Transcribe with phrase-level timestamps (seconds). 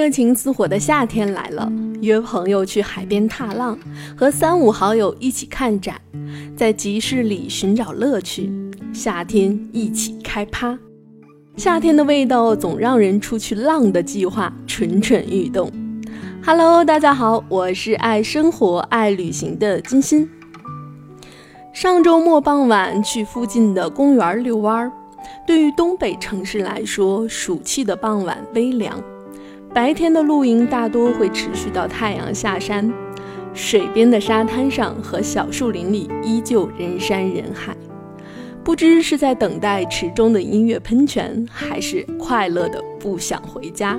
[0.00, 3.78] 热情似火的夏天来了，约朋友去海边踏浪，
[4.16, 6.00] 和三五好友一起看展，
[6.56, 8.50] 在集市里寻找乐趣。
[8.94, 10.78] 夏天一起开趴，
[11.54, 15.70] 夏天的味道总让人出去浪的计划蠢蠢欲动。
[16.42, 20.26] Hello，大家好，我是爱生活、爱旅行的金鑫。
[21.74, 24.90] 上周末傍晚去附近的公园遛弯儿，
[25.46, 28.98] 对于东北城市来说，暑气的傍晚微凉。
[29.72, 32.92] 白天的露营大多会持续到太阳下山，
[33.54, 37.76] 水边的沙滩上和小树林里依旧人山人海，
[38.64, 43.96] 不知是在等待池中的音乐喷泉，还是快乐的不想回家。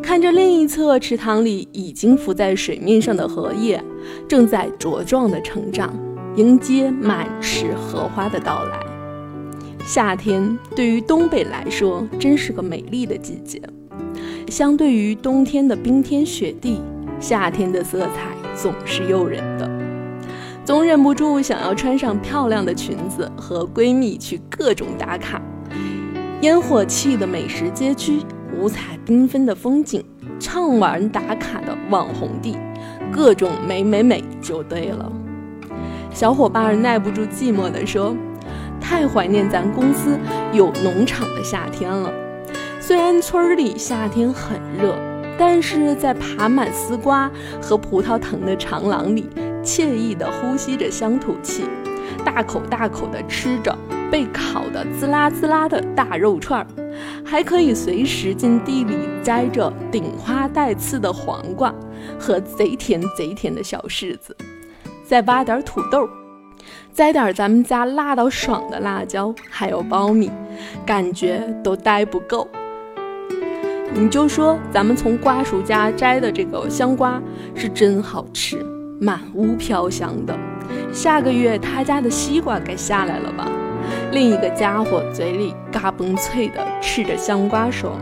[0.00, 3.82] 看着另一侧池塘里已经浮在水面上的荷叶，
[4.28, 5.92] 正在茁壮的成长，
[6.36, 8.78] 迎接满池荷花的到来。
[9.84, 13.60] 夏天对于东北来说，真是个美丽的季节。
[14.50, 16.80] 相对于冬天的冰天雪地，
[17.20, 19.70] 夏天的色彩总是诱人的，
[20.64, 25.40] 总忍不住想要穿上漂亮的裙子，和闺蜜去各种打卡。
[26.40, 28.20] 烟火气的美食街区，
[28.56, 30.02] 五彩缤纷的风景，
[30.40, 32.56] 畅玩打卡的网红地，
[33.12, 35.12] 各种美美美就对了。
[36.10, 38.16] 小伙伴耐不住寂寞地说
[38.80, 40.18] ：“太怀念咱公司
[40.52, 42.10] 有农场的夏天了。”
[42.88, 44.94] 虽然村里夏天很热，
[45.38, 47.30] 但是在爬满丝瓜
[47.60, 49.28] 和葡萄藤的长廊里，
[49.62, 51.64] 惬意地呼吸着乡土气，
[52.24, 53.76] 大口大口地吃着
[54.10, 56.66] 被烤得滋啦滋啦的大肉串儿，
[57.22, 61.70] 还可以随时进地里摘着顶花带刺的黄瓜
[62.18, 64.34] 和贼甜贼甜的小柿子，
[65.04, 66.08] 再挖点土豆，
[66.94, 70.30] 摘点咱们家辣到爽的辣椒，还有苞米，
[70.86, 72.48] 感觉都待不够。
[73.94, 77.20] 你就说咱们从瓜叔家摘的这个香瓜
[77.54, 78.64] 是真好吃，
[79.00, 80.38] 满屋飘香的。
[80.92, 83.50] 下个月他家的西瓜该下来了吧？
[84.12, 87.96] 另一个家伙嘴里嘎嘣脆的吃着香瓜说：“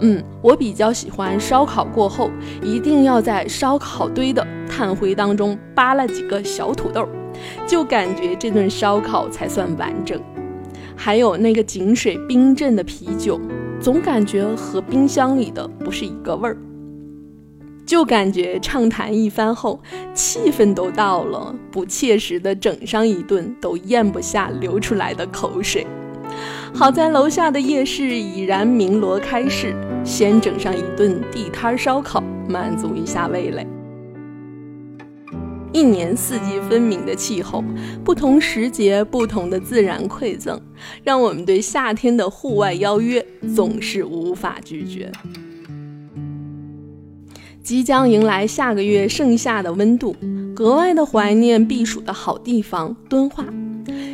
[0.00, 2.30] 嗯，我比较喜欢烧烤过后，
[2.62, 7.06] 一定要在烧烤堆的炭灰当中扒拉几个小土豆，
[7.66, 10.20] 就感觉这顿烧烤才算完整。
[10.94, 13.40] 还有那个井水冰镇的啤酒。”
[13.80, 16.56] 总感觉和冰箱里的不是一个味儿，
[17.86, 19.80] 就感觉畅谈一番后，
[20.12, 25.86] 气氛都到了，不切实的整上一顿都咽不下流出来的口水。
[26.74, 33.66] 好在楼下的夜市已然鸣锣开市，先整上一顿地摊烧烤，满足一下味蕾。
[35.76, 37.62] 一年四季分明的气候，
[38.02, 40.58] 不同时节不同的自然馈赠，
[41.04, 43.22] 让我们对夏天的户外邀约
[43.54, 45.12] 总是无法拒绝。
[47.62, 50.16] 即将迎来下个月盛夏的温度，
[50.54, 53.44] 格外的怀念避暑的好地方——敦化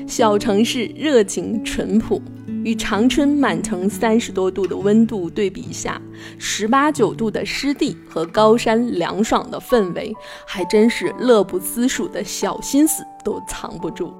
[0.09, 2.21] 小城市，热情淳朴。
[2.65, 6.01] 与长春满城三十多度的温度对比下，
[6.39, 10.15] 十八九度的湿地和高山凉爽的氛围，
[10.47, 14.13] 还真是乐不思蜀的小心思都藏不住。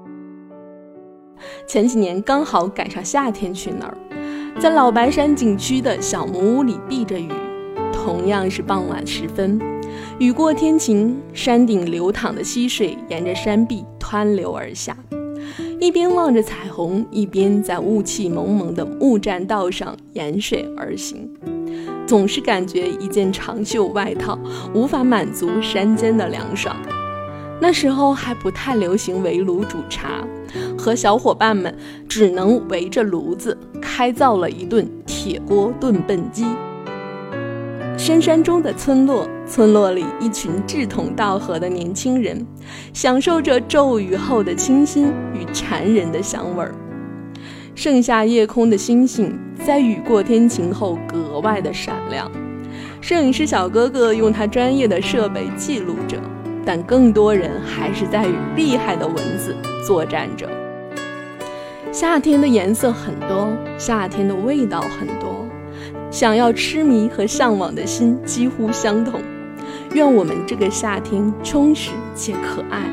[1.67, 3.97] 前几年刚好赶上夏天去那儿，
[4.59, 7.29] 在老白山景区的小木屋里避着雨，
[7.91, 9.59] 同样是傍晚时分，
[10.19, 14.95] 雨过天晴，山顶流淌的溪水沿着山壁湍流而下。
[15.83, 21.29] 一边望着彩虹，一边在雾气蒙蒙的木栈道上沿水而行，
[22.07, 24.39] 总是感觉一件长袖外套
[24.73, 26.73] 无法满足山间的凉爽。
[27.59, 30.25] 那时候还不太流行围炉煮茶，
[30.77, 31.77] 和小伙伴们
[32.07, 36.45] 只能围着炉子开造了一顿铁锅炖笨鸡。
[38.05, 42.45] 深山中的村落，村落里一群志同道合的年轻人，
[42.91, 46.75] 享受着骤雨后的清新与馋人的香味儿。
[47.75, 49.33] 盛夏夜空的星星，
[49.65, 52.29] 在雨过天晴后格外的闪亮。
[52.99, 56.17] 摄影师小哥哥用他专业的设备记录着，
[56.65, 59.55] 但更多人还是在与厉害的蚊子
[59.87, 60.49] 作战着。
[61.93, 63.47] 夏天的颜色很多，
[63.77, 65.42] 夏天的味道很多。
[66.13, 69.19] 想要痴迷和向往的心几乎相同，
[69.95, 72.83] 愿我们这个夏天充实且可爱，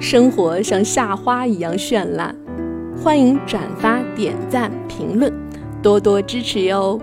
[0.00, 2.32] 生活像夏花一样绚烂。
[2.96, 5.32] 欢迎转发、点赞、评论，
[5.82, 7.00] 多多支持哟！